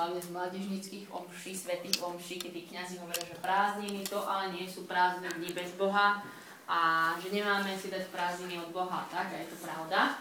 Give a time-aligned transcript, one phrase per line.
[0.00, 4.88] hlavne z mládežnických omší, svetých omší, kedy kniazy hovoria, že prázdniny to ale nie sú
[4.88, 6.24] prázdne dni bez Boha
[6.64, 9.28] a že nemáme si dať prázdniny od Boha, tak?
[9.28, 10.16] A je to pravda.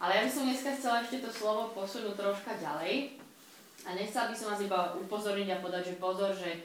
[0.00, 3.20] Ale ja by som dneska chcela ešte to slovo posunúť troška ďalej.
[3.84, 6.64] A nechcela by som vás iba upozorniť a podať, že pozor, že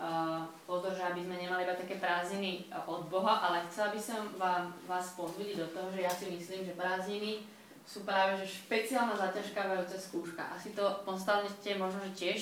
[0.00, 4.32] uh, pozor, že aby sme nemali iba také prázdniny od Boha, ale chcela by som
[4.40, 7.44] vám, vás pozbudiť do toho, že ja si myslím, že prázdniny
[7.86, 10.42] sú práve že špeciálna zaťažkávajúca skúška.
[10.54, 12.40] Asi to postavnete možno, že tiež,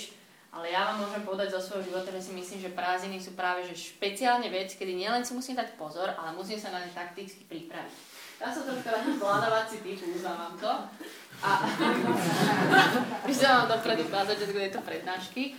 [0.51, 3.63] ale ja vám môžem povedať zo svojho života, že si myslím, že prázdniny sú práve
[3.65, 7.47] že špeciálne vec, kedy nielen si musím dať pozor, ale musím sa na ne takticky
[7.47, 7.95] pripraviť.
[8.41, 10.73] Ja som troška taký plánovací typ, uznávam to.
[11.45, 11.51] A
[13.29, 15.55] vám dopredu ukázať, že je to prednášky.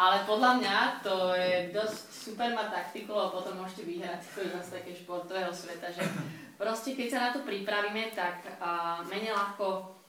[0.00, 4.20] Ale podľa mňa to je dosť super mať taktiku, lebo potom môžete vyhrať
[4.64, 6.00] z také športového sveta, že
[6.56, 10.00] proste keď sa na to pripravíme, tak uh, menej ľahko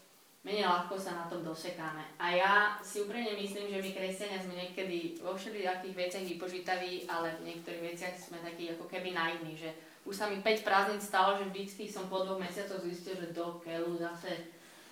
[0.42, 2.18] menej ľahko sa na tom dosekáme.
[2.18, 7.38] A ja si úprimne myslím, že my kresťania sme niekedy vo všetkých veciach vypočítaví, ale
[7.38, 9.70] v niektorých veciach sme takí ako keby naivní, že
[10.02, 13.62] už sa mi 5 prázdnin stalo, že vždycky som po dvoch mesiacoch zistil, že do
[13.62, 14.50] keľu zase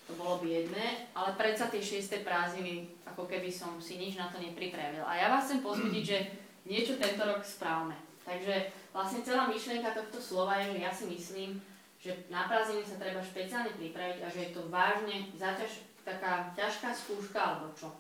[0.10, 4.42] to bolo biedné, ale predsa tie šiesté prázdniny, ako keby som si nič na to
[4.42, 5.06] nepripravil.
[5.06, 6.20] A ja vás chcem pozbudiť, že
[6.66, 7.94] niečo tento rok správme.
[8.26, 11.62] Takže vlastne celá myšlienka tohto slova je, že ja si myslím,
[12.02, 16.90] že na prázdniny sa treba špeciálne pripraviť a že je to vážne zaťaž, taká ťažká
[16.90, 17.94] skúška alebo čo.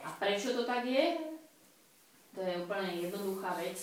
[0.00, 1.20] A prečo to tak je?
[2.32, 3.76] To je úplne jednoduchá vec.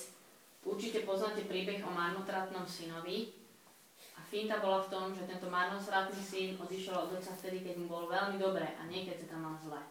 [0.66, 3.41] Určite poznáte príbeh o marnotratnom synovi.
[4.32, 8.08] Finta bola v tom, že tento marnotratný syn odišiel od otca vtedy, keď mu bolo
[8.08, 9.84] veľmi dobre a nie keď sa tam mal zle.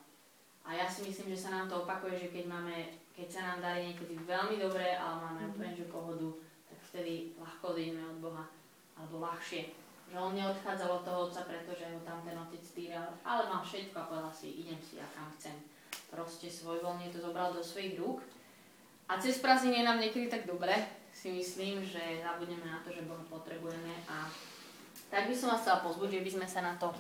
[0.65, 3.59] A ja si myslím, že sa nám to opakuje, že keď máme keď sa nám
[3.61, 5.53] darí niekedy veľmi dobre, ale máme mm-hmm.
[5.53, 6.29] úplne že pohodu,
[6.73, 8.49] tak vtedy ľahko odídeme od Boha,
[8.97, 9.77] alebo ľahšie.
[10.09, 13.93] Že on neodchádzal od toho otca, pretože ho tam ten otec týral, ale mal všetko
[14.01, 15.53] a povedal si, idem si ja kam chcem.
[16.09, 18.25] Proste svojvoľne to zobral do svojich rúk.
[19.05, 20.73] A cez prázdniny je nám niekedy tak dobre,
[21.13, 24.31] si myslím, že zabudneme na to, že Boha potrebujeme a
[25.11, 26.95] tak by som vás chcela pozbudiť, že by sme sa na to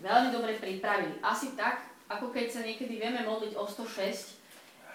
[0.00, 1.20] veľmi dobre pripravili.
[1.20, 4.40] Asi tak, ako keď sa niekedy vieme modliť o 106,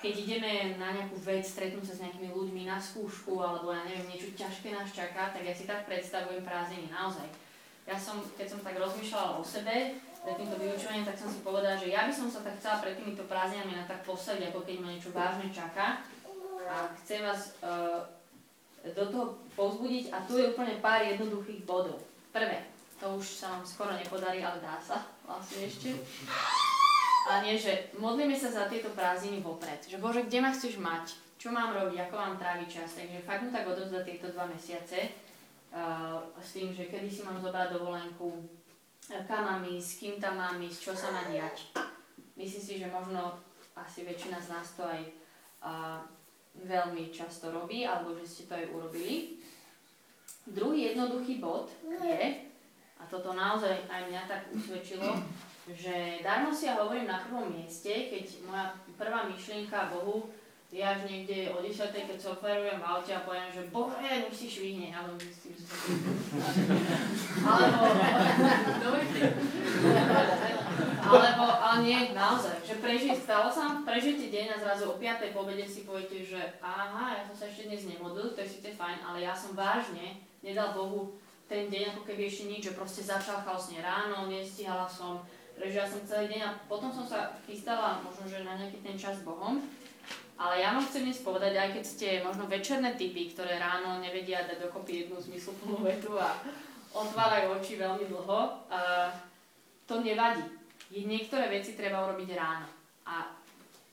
[0.02, 4.14] keď ideme na nejakú vec, stretnúť sa s nejakými ľuďmi na skúšku, alebo ja neviem,
[4.14, 7.30] niečo ťažké nás čaká, tak ja si tak predstavujem prázdniny naozaj.
[7.86, 11.78] Ja som, keď som tak rozmýšľala o sebe, pred týmto vyučovaním, tak som si povedala,
[11.78, 14.76] že ja by som sa tak chcela pred týmito prázdninami na tak posadiť, ako keď
[14.82, 16.02] ma niečo vážne čaká.
[16.66, 18.02] A chcem vás uh,
[18.94, 19.26] do toho
[19.58, 21.98] povzbudiť a tu je úplne pár jednoduchých bodov.
[22.30, 22.66] Prvé,
[23.02, 25.98] to už sa vám skoro nepodarí, ale dá sa vlastne ešte.
[27.26, 29.82] A nie, že modlíme sa za tieto prázdniny vopred.
[29.90, 31.18] Že Bože, kde ma chceš mať?
[31.42, 31.98] Čo mám robiť?
[32.06, 32.94] Ako mám tráviť čas?
[32.94, 35.10] Takže fakt mu tak odovzdať tieto dva mesiace.
[35.76, 38.48] Uh, s tým, že kedy si mám zobrať dovolenku,
[39.28, 41.74] kam mám ísť, s kým tam mám ísť, čo sa má diať.
[42.40, 43.36] Myslím si, že možno
[43.76, 45.02] asi väčšina z nás to aj
[45.68, 46.00] uh,
[46.64, 49.44] veľmi často robí, alebo že ste to aj urobili.
[50.46, 52.20] Druhý jednoduchý bod je,
[52.96, 55.20] a toto naozaj aj mňa tak usvedčilo,
[55.74, 60.30] že darmo si ja hovorím na prvom mieste, keď moja prvá myšlienka Bohu
[60.76, 61.72] je až niekde o 10.
[61.94, 65.66] keď sa oferujem v aute a poviem, že Bože, už si švihne, alebo myslím, že
[67.48, 67.86] alebo,
[71.06, 75.36] alebo, ale nie, naozaj, že preži, stalo sa prežite deň a zrazu o 5.
[75.38, 79.06] pobede si poviete, že aha, ja som sa ešte dnes nemodlil, to je síce fajn,
[79.06, 81.14] ale ja som vážne nedal Bohu
[81.46, 85.22] ten deň ako keby ešte nič, že proste začal chaosne ráno, nestihala som,
[85.62, 89.22] ja som celý deň a potom som sa chystala možno, že na nejaký ten čas
[89.22, 89.62] s Bohom.
[90.36, 94.44] Ale ja vám chcem dnes povedať, aj keď ste možno večerné typy, ktoré ráno nevedia
[94.44, 96.36] dať dokopy jednu zmysluplnú vetu a
[96.92, 99.08] otvárajú oči veľmi dlho, uh,
[99.88, 100.44] to nevadí.
[100.96, 102.72] Niektoré veci treba urobiť ráno.
[103.04, 103.36] A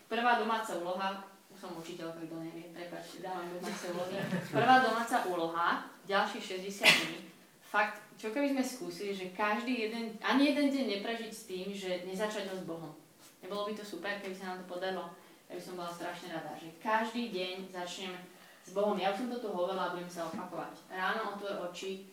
[0.07, 4.15] prvá domáca úloha, už som učiteľka, kto nevie, prepáčte, dávam domáce úlohy.
[4.55, 5.69] Prvá domáca úloha,
[6.07, 7.19] ďalších 60 dní,
[7.67, 12.07] fakt čo keby sme skúsili, že každý jeden, ani jeden deň neprežiť s tým, že
[12.07, 12.95] nezačať ho s Bohom.
[13.43, 15.11] Nebolo by to super, keby sa nám to podarilo?
[15.51, 18.15] Ja by som bola strašne rada, že každý deň začnem
[18.63, 18.95] s Bohom.
[18.95, 20.87] Ja už som to tu hovorila a budem sa opakovať.
[20.87, 22.07] Ráno otvor oči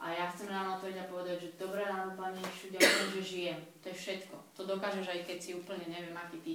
[0.00, 3.60] a ja chcem ráno otvoriť a povedať, že dobré ráno, Pane Ježišu, ďakujem, že žijem.
[3.80, 4.34] To je všetko.
[4.54, 6.52] To dokážeš aj keď si úplne neviem, aký ty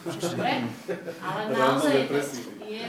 [0.00, 0.52] Dobre?
[1.20, 2.18] Ale naozaj je, to,
[2.64, 2.84] je,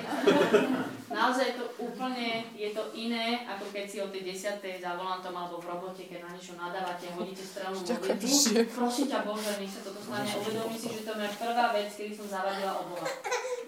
[1.19, 5.35] naozaj je to úplne, je to iné, ako keď si o tej desiatej za volantom
[5.35, 8.75] alebo v robote, keď na niečo nadávate, hodíte stranu modlitbu.
[8.75, 10.27] Prosím ťa Bože, mi sa toto stane.
[10.39, 13.07] Uvedomí si, že to je prvá vec, kedy som zavadila o Boha.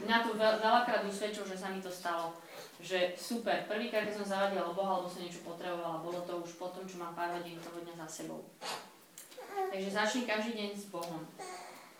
[0.03, 2.35] Mňa to veľ, veľakrát usvedčilo, že sa mi to stalo.
[2.81, 6.57] Že super, prvýkrát, keď som zavadila o Boha, alebo som niečo potrebovala, bolo to už
[6.57, 8.41] potom, čo mám pár hodín toho dňa za sebou.
[9.71, 11.23] Takže začni každý deň s Bohom.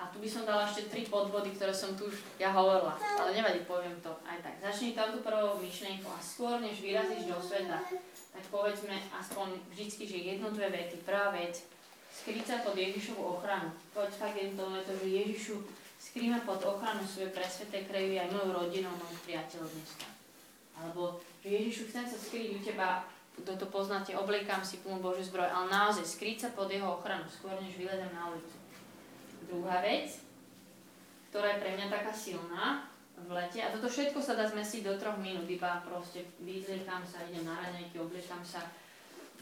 [0.04, 3.40] A tu by som dala ešte tri podbody, ktoré som tu už ja hovorila, ale
[3.40, 4.60] nevadí, poviem to aj tak.
[4.60, 7.80] Začni tamto prvou myšlienkou a skôr, než vyrazíš do sveta,
[8.36, 11.00] tak povedzme aspoň vždycky, že jednu, dve vety.
[11.08, 11.64] Prvá vec,
[12.12, 13.72] skryť sa pod Ježišovu ochranu.
[13.96, 15.56] Povedz fakt jedno to, že Ježišu,
[16.04, 20.13] skrýme pod ochranu svoje presveté krevy aj moju rodinu, mojich priateľov dneska.
[20.78, 25.26] Alebo, že Ježišu, chcem sa skryť u teba, kto to poznáte, obliekam si plnú Božiu
[25.26, 28.58] zbroj, ale naozaj skryť sa pod jeho ochranu, skôr než vyledem na ulicu.
[29.50, 30.22] Druhá vec,
[31.34, 34.94] ktorá je pre mňa taká silná v lete, a toto všetko sa dá zmesiť do
[34.98, 38.62] troch minút, iba proste vyzliekam sa, idem na raňajky, obliekam sa.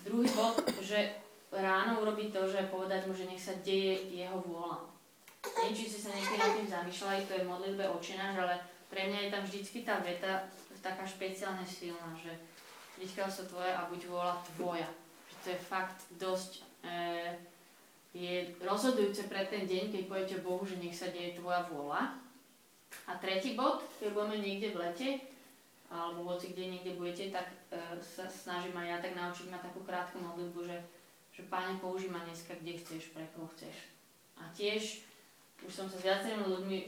[0.04, 1.20] Druhý bod, že
[1.52, 4.88] ráno urobiť to, že povedať mu, že nech sa deje jeho vôľa.
[5.42, 8.56] Neviem, či ste sa niekedy nad tým zamýšľali, to je modlitbe očináš, ale
[8.88, 10.48] pre mňa je tam vždycky tá veta
[10.82, 12.34] taká špeciálne silná, že
[12.98, 14.90] vždycky sa tvoje a buď vôľa tvoja.
[15.30, 16.52] Že to je fakt dosť
[16.82, 16.92] e,
[18.12, 22.20] je rozhodujúce pre ten deň, keď poviete Bohu, že nech sa deje tvoja vôľa.
[23.08, 25.10] A tretí bod, keď budeme niekde v lete,
[25.88, 29.84] alebo hoci kde niekde budete, tak e, sa snažím aj ja tak naučiť ma takú
[29.88, 30.78] krátku modlitbu, že,
[31.36, 33.76] že Pane, použij ma dneska, kde chceš, pre koho chceš.
[34.40, 35.04] A tiež
[35.62, 36.88] už som sa s viacerými ľuďmi e,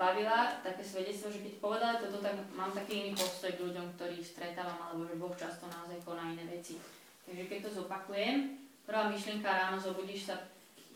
[0.00, 4.24] bavila, také svedectvo, že keď povedala toto, tak mám taký iný postoj k ľuďom, ktorých
[4.24, 6.80] stretávam, alebo že Boh často naozaj koná iné veci.
[7.28, 10.48] Takže keď to zopakujem, Prvá myšlienka ráno zobudíš sa,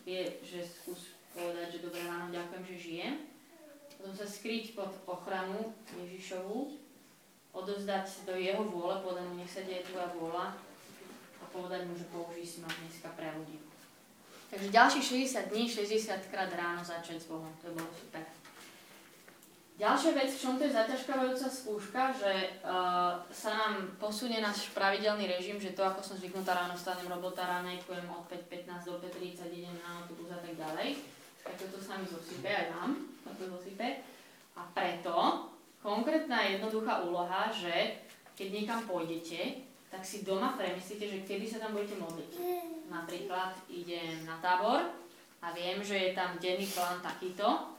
[0.09, 3.15] je, že skús povedať, že dobré ráno, ďakujem, že žijem.
[4.01, 6.73] Potom sa skryť pod ochranu Ježišovu,
[7.53, 10.57] odozdať do jeho vôle, povedať mu, nech sa deje tvoja vôľa
[11.37, 13.61] a povedať mu, že použij si ma dneska pre ľudí.
[14.53, 18.21] Takže ďalších 60 dní, 60 krát ráno začať s Bohom, to bolo super.
[19.81, 25.25] Ďalšia vec, v čom to je zaťažkávajúca skúška, že uh, sa nám posunie náš pravidelný
[25.25, 29.73] režim, že to, ako som zvyknutá ráno stanem, robota ránejkujem od 5.15 do 5.30, idem
[29.81, 31.01] na autobus a tak ďalej,
[31.41, 34.05] tak toto sa mi zosype aj vám, to zosype.
[34.53, 35.49] A preto
[35.81, 38.05] konkrétna jednoduchá úloha, že
[38.37, 42.33] keď niekam pôjdete, tak si doma premyslíte, že kedy sa tam budete modliť.
[42.93, 44.85] Napríklad idem na tábor
[45.41, 47.73] a viem, že je tam denný plán takýto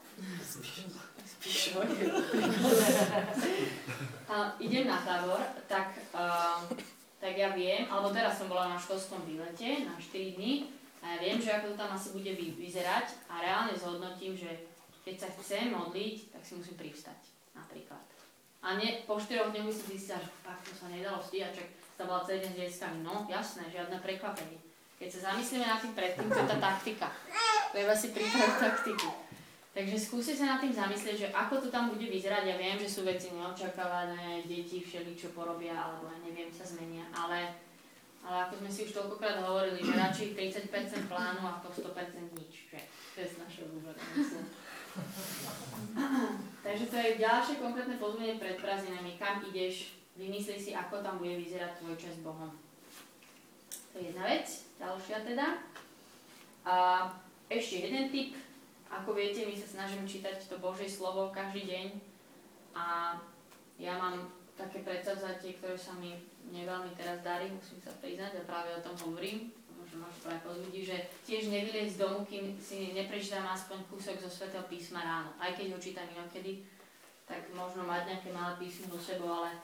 [4.29, 6.65] a idem na tábor, tak, uh,
[7.21, 10.73] tak ja viem, alebo teraz som bola na školskom výlete na 4 dní
[11.03, 14.65] a ja viem, že ako to tam asi bude vyzerať a reálne zhodnotím, že
[15.03, 17.19] keď sa chcem modliť, tak si musím privstať,
[17.51, 18.01] napríklad.
[18.63, 21.67] A nie, po 4 dňoch by som zistila, že fakt to sa nedalo stíhať, čak
[21.99, 22.99] sa bola celý deň s deckami.
[23.03, 24.72] No, jasné, žiadne prekvapenie.
[25.03, 27.11] Keď sa zamyslíme na tým predtým, to je tá taktika.
[27.75, 29.11] Treba si pripraviť taktiku.
[29.75, 32.47] Takže skúste sa nad tým zamyslieť, že ako to tam bude vyzerať.
[32.47, 37.03] Ja viem, že sú veci neočakávané, deti všeli čo porobia, alebo ja neviem, sa zmenia,
[37.11, 37.51] ale,
[38.23, 40.39] ale ako sme si už toľkokrát hovorili, že radšej
[40.71, 42.71] 30% plánu ako 100% nič.
[42.71, 42.79] Že?
[42.87, 43.67] To je z našeho
[46.63, 49.19] Takže to je ďalšie konkrétne pozvanie pred prázdninami.
[49.19, 52.62] Kam ideš, vymysli si, ako tam bude vyzerať tvoj čas Bohom.
[53.93, 54.47] To je jedna vec.
[54.81, 55.47] Ďalšia teda.
[56.65, 56.75] A
[57.47, 58.33] ešte jeden tip
[58.93, 61.87] ako viete, my sa snažíme čítať to Božie slovo každý deň
[62.77, 63.17] a
[63.81, 66.13] ja mám také predsavzatie, ktoré sa mi
[66.53, 70.85] neveľmi teraz darí, musím sa priznať a práve o tom hovorím, možno máš práve pozbudí,
[70.85, 75.33] že tiež nevyliec z domu, kým si neprečítam aspoň kúsok zo svätého písma ráno.
[75.41, 76.61] Aj keď ho čítam inokedy,
[77.25, 79.57] tak možno mať nejaké malé písmo do sebou, ale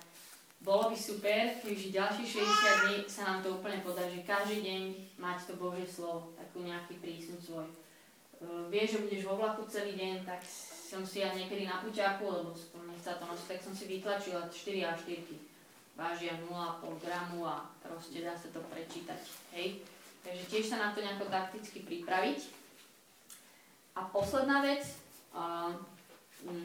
[0.60, 4.82] bolo by super, keďže ďalších 60 dní sa nám to úplne podarí, že každý deň
[5.16, 7.68] mať to Božie slovo, takú nejaký prísnu svoj.
[8.39, 10.44] Eh, vieš, že budeš vo vlaku celý deň, tak
[10.89, 14.51] som si ja niekedy na puťáku, lebo to nechca to nosiť, tak som si vytlačila
[14.51, 15.50] 4 a 4
[16.00, 19.20] vážia 0,5 gramu a proste dá sa to prečítať.
[19.51, 19.84] Hej?
[20.24, 22.39] Takže tiež sa na to nejako takticky pripraviť.
[24.00, 24.88] A posledná vec
[25.36, 25.75] uh,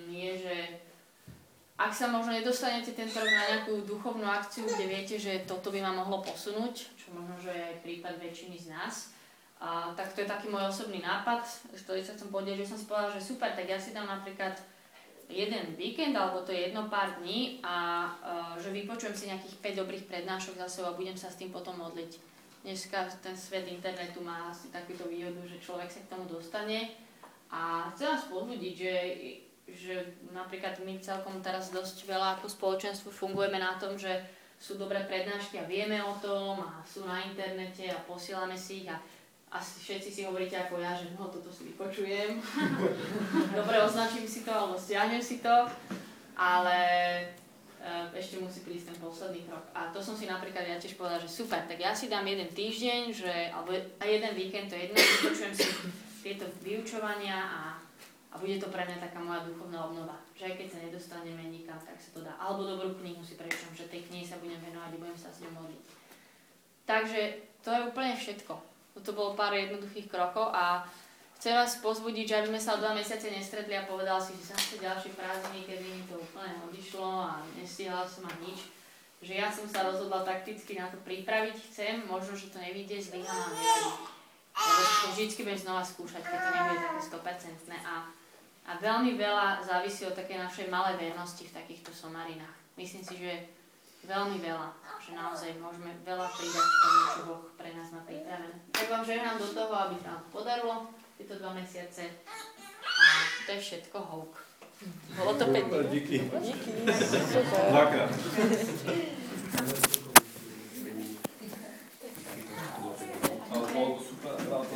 [0.06, 0.56] je, že
[1.74, 5.82] ak sa možno nedostanete tento rok na nejakú duchovnú akciu, kde viete, že toto by
[5.82, 9.14] ma mohlo posunúť, čo možno, že je aj prípad väčšiny z nás,
[9.64, 11.40] a tak to je taký môj osobný nápad,
[11.72, 14.60] ktorý sa chcem podieť, že som si povedala, že super, tak ja si dám napríklad
[15.24, 19.80] jeden víkend, alebo to je jedno pár dní a uh, že vypočujem si nejakých 5
[19.80, 22.12] dobrých prednášok za sebou a budem sa s tým potom modliť.
[22.64, 26.96] Dneska ten svet internetu má asi takúto výhodu, že človek sa k tomu dostane
[27.48, 28.92] a chcem vás pozbudiť, že,
[29.64, 34.12] že napríklad my celkom teraz dosť veľa ako spoločenstvo fungujeme na tom, že
[34.61, 38.88] sú dobré prednášky a vieme o tom a sú na internete a posielame si ich
[38.88, 38.97] a
[39.54, 42.42] asi všetci si hovoríte ako ja, že no toto si vypočujem.
[43.59, 45.71] Dobre, označím si to alebo stiahnem si to,
[46.35, 46.78] ale
[47.78, 49.62] uh, ešte musí prísť ten posledný krok.
[49.71, 52.50] A to som si napríklad ja tiež povedala, že super, tak ja si dám jeden
[52.50, 55.66] týždeň, že, alebo jeden víkend, to je jedno, vypočujem si
[56.26, 57.61] tieto vyučovania a,
[58.34, 60.18] a bude to pre mňa taká moja duchovná obnova.
[60.34, 62.34] Že aj keď sa nedostaneme nikam, tak sa to dá.
[62.34, 65.38] Alebo dobrú knihu si prečom, že tej knihe sa budem venovať a budem sa s
[65.46, 65.82] ňou modliť.
[66.82, 67.20] Takže
[67.62, 68.54] to je úplne všetko.
[68.98, 70.82] To bolo pár jednoduchých krokov a
[71.38, 74.50] chcem vás pozbudiť, že aby sme sa o dva mesiace nestretli a povedal si, že
[74.50, 78.74] zase ďalšie prázdniny, kedy mi to úplne odišlo a nestihala som ani nič
[79.24, 83.32] že ja som sa rozhodla takticky na to pripraviť, chcem, možno, že to nevidie, zlyhám
[83.32, 83.96] a neviem.
[84.54, 87.94] Lebo vždycky budem znova skúšať, keď to nebude také 100% a,
[88.64, 92.56] a veľmi veľa závisí od takej našej malej vernosti v takýchto somarinách.
[92.80, 93.33] Myslím si, že
[94.09, 94.68] veľmi veľa,
[95.00, 98.56] že naozaj môžeme veľa pridať k tomu, čo Boh pre nás má pripravené.
[98.73, 100.75] Tak vám žehnám do toho, aby sa vám podarilo
[101.21, 102.09] tieto dva mesiace
[102.85, 103.04] a
[103.44, 104.33] to je všetko houk.
[105.16, 105.76] Bolo to pekné.
[105.88, 106.28] Díky.
[106.40, 106.71] Díky.
[107.71, 108.11] Dvakrát.